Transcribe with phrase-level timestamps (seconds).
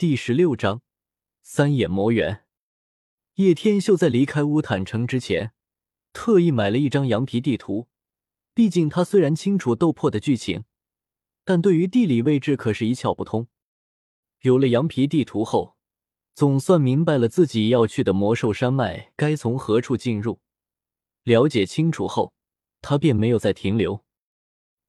[0.00, 0.80] 第十六章
[1.42, 2.46] 三眼魔猿。
[3.34, 5.52] 叶天秀在离开乌坦城之前，
[6.14, 7.86] 特意买了一张羊皮地图。
[8.54, 10.64] 毕竟他虽然清楚斗破的剧情，
[11.44, 13.48] 但对于地理位置可是一窍不通。
[14.40, 15.76] 有了羊皮地图后，
[16.34, 20.40] 总算明白了自己要去的魔兽山脉该从何处进入。
[21.24, 22.32] 了解清楚后，
[22.80, 24.02] 他便没有再停留。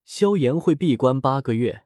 [0.05, 1.83] 萧炎会闭关八个月，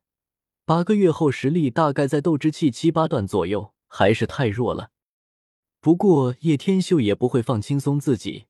[0.65, 4.89] 八个月后实力大概在斗之气七八段左右，还是太弱了。
[5.79, 8.47] 不过叶天秀也不会放轻松自己，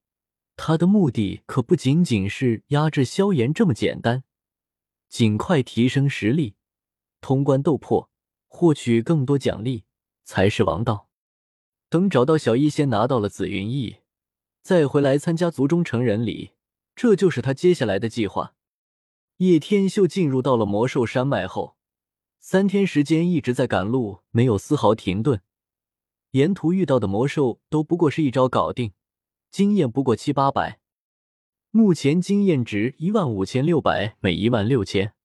[0.56, 4.24] 他的目的可不仅仅是压制萧炎这么简单，
[5.10, 6.56] 尽快提升实力，
[7.20, 8.10] 通关斗破，
[8.48, 9.84] 获取更多奖励
[10.24, 11.10] 才是王道。
[11.90, 13.98] 等找到小医仙，拿到了紫云翼，
[14.62, 16.52] 再回来参加族中成人礼，
[16.96, 18.54] 这就是他接下来的计划。
[19.40, 21.75] 叶天秀进入到了魔兽山脉后，
[22.48, 25.42] 三天时间一直在赶路，没有丝毫停顿。
[26.34, 28.94] 沿途遇到的魔兽都不过是一招搞定，
[29.50, 30.80] 经验不过七八百。
[31.72, 35.16] 目前经验值一万五千六百每一万六千。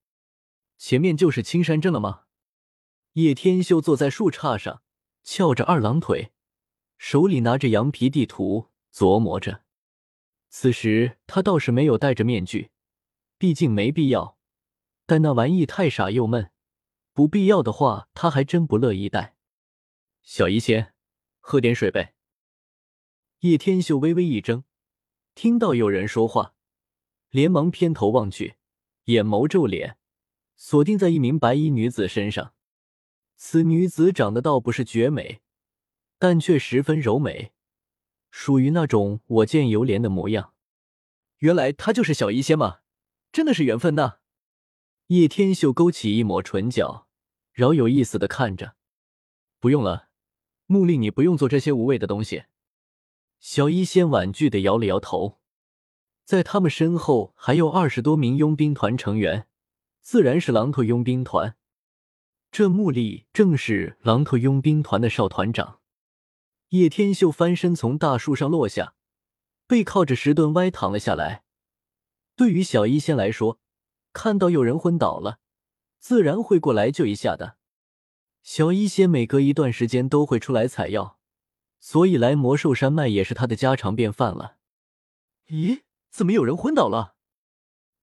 [0.79, 2.23] 前面就是青山镇了吗？
[3.13, 4.81] 叶天秀坐在树杈上，
[5.23, 6.33] 翘着二郎腿，
[6.97, 9.65] 手里拿着羊皮地图琢磨着。
[10.49, 12.71] 此时他倒是没有戴着面具。
[13.37, 14.39] 毕竟没必要，
[15.05, 16.51] 但那玩意太傻又闷，
[17.13, 19.37] 不必要的话他还真不乐意带。
[20.23, 20.95] 小医仙，
[21.41, 22.15] 喝点水呗。
[23.41, 24.65] 叶天秀微微一怔，
[25.35, 26.55] 听到有人说话，
[27.31, 28.57] 连忙偏头望去，
[29.05, 29.97] 眼眸皱脸，
[30.57, 32.55] 锁定在一名白衣女子身上。
[33.37, 35.41] 此女子长得倒不是绝美，
[36.19, 37.53] 但却十分柔美，
[38.31, 40.53] 属于那种我见犹怜的模样。
[41.39, 42.81] 原来她就是小医仙吗？
[43.33, 44.20] 真的是缘分呐！
[45.11, 47.09] 叶天秀勾起一抹唇角，
[47.53, 48.77] 饶有意思的看着。
[49.59, 50.09] 不用了，
[50.67, 52.45] 木力，你不用做这些无谓的东西。
[53.41, 55.41] 小医仙婉拒的摇了摇头。
[56.25, 59.49] 在他们身后还有二十多名佣兵团成员，
[60.01, 61.57] 自然是狼头佣兵团。
[62.53, 65.81] 这木力正是狼头佣兵团的少团长。
[66.69, 68.95] 叶天秀翻身从大树上落下，
[69.67, 71.43] 背靠着石墩歪躺了下来。
[72.37, 73.59] 对于小医仙来说，
[74.13, 75.39] 看到有人昏倒了，
[75.99, 77.57] 自然会过来救一下的。
[78.43, 81.19] 小医仙每隔一段时间都会出来采药，
[81.79, 84.57] 所以来魔兽山脉也是他的家常便饭了。
[85.49, 87.17] 咦，怎么有人昏倒了？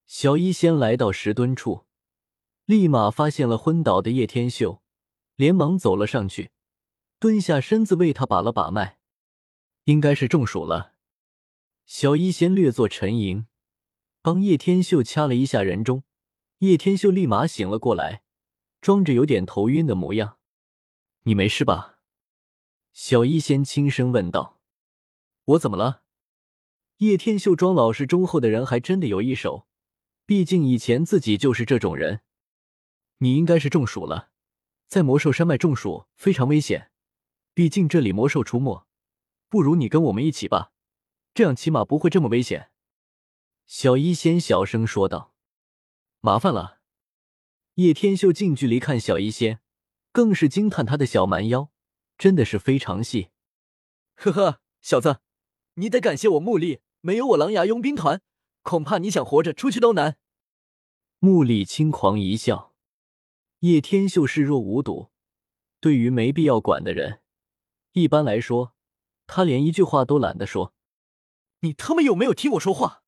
[0.06, 1.86] 小医仙来到石墩处，
[2.64, 4.82] 立马发现了昏倒的叶天秀，
[5.36, 6.52] 连忙走了上去，
[7.18, 8.98] 蹲下身子为他把了把脉，
[9.84, 10.94] 应该是中暑了。
[11.84, 13.46] 小医仙略作沉吟。
[14.28, 16.04] 帮叶天秀掐了一下人中，
[16.58, 18.22] 叶天秀立马醒了过来，
[18.78, 20.36] 装着有点头晕的模样。
[21.24, 22.00] “你没事吧？”
[22.92, 24.60] 小医仙轻声问道。
[25.46, 26.02] “我怎么了？”
[26.98, 29.66] 叶天秀装老实忠厚的人还真的有一手，
[30.26, 32.20] 毕竟以前自己就是这种人。
[33.20, 34.28] 你应该是中暑了，
[34.88, 36.90] 在魔兽山脉中暑非常危险，
[37.54, 38.86] 毕竟这里魔兽出没。
[39.48, 40.72] 不如你跟我们一起吧，
[41.32, 42.67] 这样起码不会这么危险。
[43.68, 45.34] 小医仙小声说道
[46.20, 46.80] ：“麻烦了。”
[47.76, 49.60] 叶天秀近距离看小医仙，
[50.10, 51.70] 更是惊叹他的小蛮腰
[52.16, 53.28] 真的是非常细。
[54.14, 55.20] 呵呵，小子，
[55.74, 58.22] 你得感谢我木力，没有我狼牙佣兵团，
[58.62, 60.16] 恐怕你想活着出去都难。
[61.18, 62.74] 木力轻狂一笑。
[63.58, 65.10] 叶天秀视若无睹，
[65.78, 67.20] 对于没必要管的人，
[67.92, 68.74] 一般来说，
[69.26, 70.72] 他连一句话都懒得说。
[71.60, 73.02] 你他妈有没有听我说话？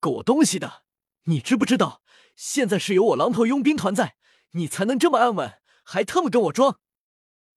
[0.00, 0.84] 狗东西的，
[1.24, 2.02] 你知不知道？
[2.36, 4.16] 现在是有我狼头佣兵团在，
[4.52, 6.78] 你才能这么安稳，还他妈跟我装！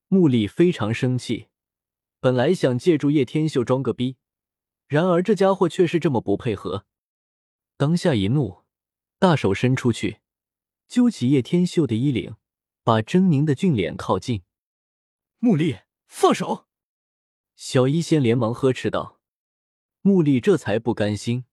[0.08, 1.50] 穆里非常生气，
[2.20, 4.18] 本来想借助叶天秀装个逼，
[4.88, 6.86] 然而这家伙却是这么不配合，
[7.78, 8.64] 当下一怒，
[9.20, 10.22] 大手伸出去，
[10.88, 12.36] 揪起叶天秀的衣领，
[12.84, 14.42] 把狰狞的俊脸靠近。
[15.38, 15.78] 穆力，
[16.08, 16.66] 放手！
[17.56, 19.20] 小医仙连忙呵斥道。
[20.02, 21.46] 穆力这才不甘心。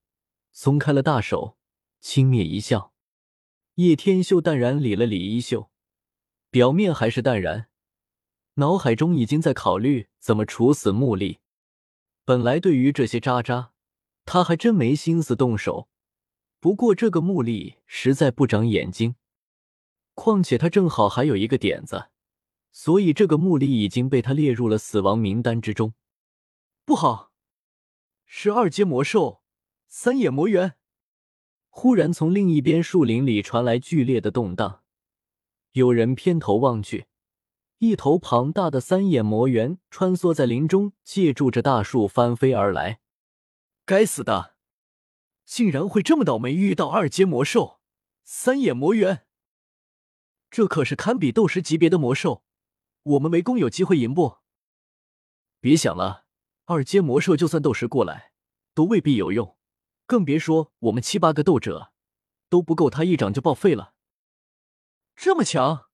[0.53, 1.57] 松开了大手，
[2.01, 2.93] 轻蔑一笑。
[3.75, 5.71] 叶天秀淡然理了理衣袖，
[6.51, 7.69] 表面还是淡然，
[8.55, 11.39] 脑海中已经在考虑怎么处死穆力。
[12.25, 13.73] 本来对于这些渣渣，
[14.25, 15.89] 他还真没心思动手。
[16.59, 19.15] 不过这个穆力实在不长眼睛，
[20.15, 22.09] 况且他正好还有一个点子，
[22.73, 25.95] 所以这个穆力已经被他列入了死亡名单之中。
[26.85, 27.31] 不好，
[28.27, 29.38] 是二阶魔兽。
[29.91, 30.75] 三眼魔猿
[31.71, 34.83] 忽然从另一边树林里传来剧烈的动荡，
[35.73, 37.07] 有人偏头望去，
[37.79, 43.01] 一头庞大的三眼魔猿穿梭在林中，借助着大树翻飞而来。
[43.87, 44.57] 该死的，
[45.47, 47.81] 竟然会这么倒霉遇到二阶魔兽
[48.25, 49.27] 三眼魔猿！
[50.51, 52.45] 这可是堪比斗师级别的魔兽，
[53.05, 54.39] 我们围攻有机会赢不？
[55.61, 56.27] 别想了，
[56.67, 58.33] 二阶魔兽就算斗师过来，
[58.75, 59.57] 都未必有用，
[60.09, 61.93] 更别说我们七八个斗者
[62.49, 63.93] 都不够他一掌就报废了。
[65.15, 65.91] 这么强！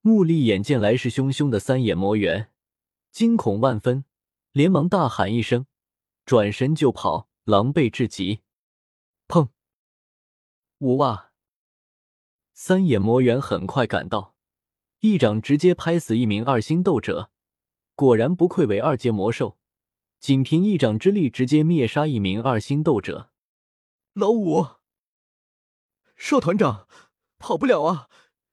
[0.00, 2.50] 穆丽眼见来势汹汹的三眼魔猿，
[3.10, 4.06] 惊恐万分，
[4.52, 5.66] 连忙大喊一声，
[6.24, 8.40] 转身就跑，狼狈至极。
[9.28, 9.50] 砰！
[10.78, 11.32] 呜哇！
[12.54, 14.34] 三眼魔猿很快赶到，
[15.00, 17.30] 一掌直接拍死一名二星斗者。
[17.94, 19.58] 果然不愧为二阶魔兽，
[20.18, 23.30] 仅凭一掌之力直接灭杀一名二星斗者。
[24.12, 24.66] 老五，
[26.16, 26.88] 少团长，
[27.38, 28.08] 跑不了啊！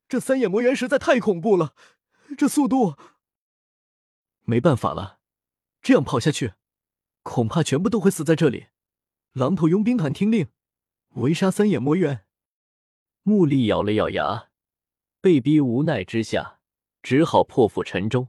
[0.08, 1.74] 这三眼魔猿实在太恐怖了，
[2.38, 2.96] 这速度……
[4.42, 5.20] 没办法了，
[5.82, 6.54] 这样跑下去，
[7.24, 8.68] 恐怕全部都会死在这里。
[9.32, 10.50] 狼头佣兵团听令，
[11.14, 12.26] 围杀三眼魔猿。
[13.24, 14.50] 穆丽咬了咬牙，
[15.22, 16.60] 被逼无奈之下，
[17.02, 18.28] 只好破釜沉舟。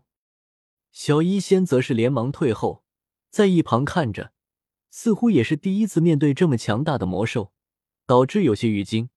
[0.92, 2.83] 小医仙则是连忙退后，
[3.34, 4.31] 在一旁看着，
[4.92, 7.52] 似乎也是第一次面对这么强大的魔兽，
[8.06, 9.10] 导致有些鱼惊。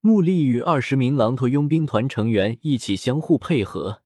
[0.00, 4.02] 穆丽与二十名狼头佣兵团成员一起相互配合，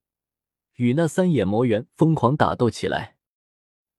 [0.74, 3.16] 与那三眼魔猿疯狂打斗起来。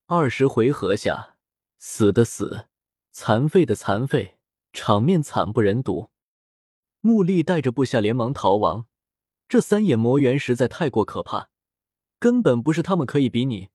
[0.05, 1.37] 二十回合下，
[1.79, 2.67] 死的死，
[3.11, 4.37] 残废的残废，
[4.73, 6.11] 场面惨不忍睹。
[7.01, 8.85] 穆丽带着部下连忙逃亡，
[9.49, 11.49] 这三眼魔猿实在太过可怕，
[12.19, 13.69] 根本不是他们可以比拟，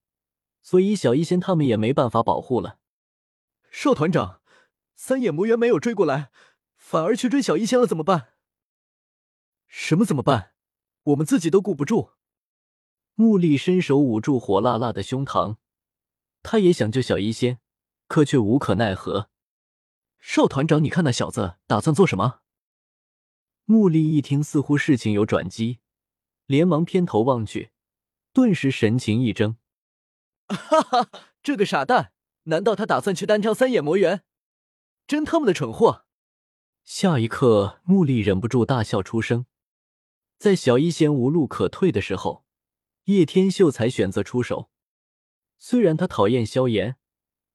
[0.63, 2.79] 所以小医仙他们也没办法保护了。
[3.71, 4.41] 少团长，
[4.95, 6.31] 三眼魔猿没有追过来。
[6.77, 8.31] 反而去追小医仙了，怎么办？
[9.69, 10.55] 什么怎么办？
[11.05, 12.11] 我们自己都顾不住。
[13.15, 15.59] 穆丽伸手捂住火辣辣的胸膛，
[16.43, 17.61] 他也想救小医仙，
[18.09, 19.31] 可却无可奈何。
[20.19, 22.41] 少团长，你看那小子打算做什么？
[23.67, 25.79] 穆丽一听，似乎事情有转机，
[26.47, 27.71] 连忙偏头望去，
[28.33, 29.59] 顿时神情一怔。
[30.55, 31.11] 哈哈，
[31.43, 32.13] 这个傻蛋，
[32.45, 34.23] 难道他打算去单挑三眼魔猿？
[35.07, 36.05] 真他妈的蠢货！
[36.85, 39.47] 下一刻，穆丽忍不住大笑出声。
[40.39, 42.45] 在小医仙无路可退的时候，
[43.05, 44.71] 叶天秀才选择出手。
[45.59, 46.97] 虽然他讨厌萧炎，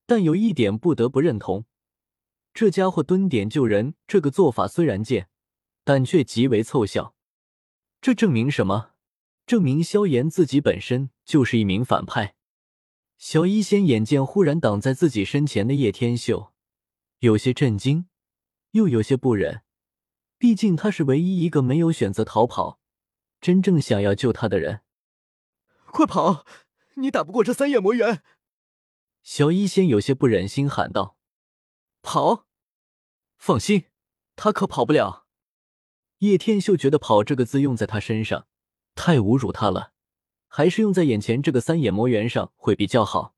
[0.05, 1.65] 但有一点不得不认同：
[2.53, 5.29] 这家伙蹲点救人这个做法虽然贱，
[5.83, 7.15] 但却极为凑效。
[7.99, 8.91] 这证明什么？
[9.47, 12.34] 证明萧炎自己本身就是一名反派。
[13.17, 16.53] 小医仙眼见忽然挡在自己身前的叶天秀，
[17.19, 18.07] 有些震惊。
[18.71, 19.63] 又有些不忍，
[20.37, 22.81] 毕竟他是唯一一个没有选择逃跑、
[23.39, 24.81] 真正想要救他的人。
[25.85, 26.45] 快跑！
[26.95, 28.21] 你打不过这三眼魔猿！
[29.23, 31.17] 小医仙有些不忍心喊道
[32.03, 32.47] ：“跑！
[33.37, 33.85] 放心，
[34.35, 35.25] 他可跑不了。”
[36.19, 38.47] 叶天秀觉得“跑”这个字用在他身上
[38.93, 39.93] 太侮辱他了，
[40.57, 43.35] 还是用在眼前这个三眼魔猿上会比较好。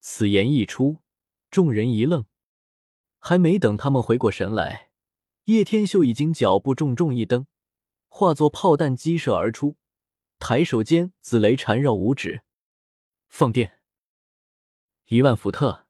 [0.00, 0.98] 此言一出，
[1.50, 2.26] 众人一愣。
[3.18, 4.90] 还没等他们回过神来，
[5.44, 7.46] 叶天秀已经脚步重重一蹬，
[8.08, 9.76] 化作炮弹激射而出，
[10.38, 12.42] 抬手间紫雷缠绕五指，
[13.28, 13.80] 放电，
[15.06, 15.85] 一万伏特。